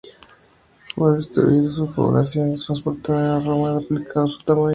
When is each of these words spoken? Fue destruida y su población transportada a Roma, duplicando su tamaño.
Fue 0.95 1.13
destruida 1.15 1.63
y 1.63 1.69
su 1.69 1.85
población 1.93 2.55
transportada 2.55 3.37
a 3.37 3.39
Roma, 3.39 3.69
duplicando 3.73 4.27
su 4.27 4.41
tamaño. 4.41 4.69